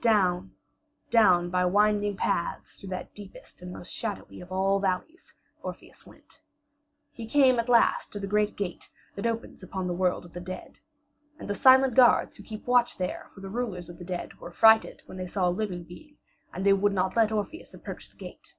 Down, 0.00 0.52
down 1.10 1.50
by 1.50 1.64
winding 1.64 2.16
paths 2.16 2.78
through 2.78 2.90
that 2.90 3.12
deepest 3.12 3.60
and 3.60 3.72
most 3.72 3.92
shadowy 3.92 4.40
of 4.40 4.52
all 4.52 4.78
valleys 4.78 5.34
Orpheus 5.64 6.06
went. 6.06 6.42
He 7.10 7.26
came 7.26 7.58
at 7.58 7.68
last 7.68 8.12
to 8.12 8.20
the 8.20 8.28
great 8.28 8.54
gate 8.54 8.88
that 9.16 9.26
opens 9.26 9.64
upon 9.64 9.88
the 9.88 9.92
world 9.92 10.24
of 10.24 10.32
the 10.32 10.38
dead. 10.38 10.78
And 11.40 11.50
the 11.50 11.56
silent 11.56 11.94
guards 11.96 12.36
who 12.36 12.44
keep 12.44 12.68
watch 12.68 12.98
there 12.98 13.30
for 13.34 13.40
the 13.40 13.48
rulers 13.50 13.88
of 13.88 13.98
the 13.98 14.04
dead 14.04 14.34
were 14.34 14.50
affrighted 14.50 15.02
when 15.06 15.16
they 15.18 15.26
saw 15.26 15.48
a 15.48 15.50
living 15.50 15.82
being, 15.82 16.18
and 16.52 16.64
they 16.64 16.72
would 16.72 16.92
not 16.92 17.16
let 17.16 17.32
Orpheus 17.32 17.74
approach 17.74 18.08
the 18.10 18.16
gate. 18.16 18.54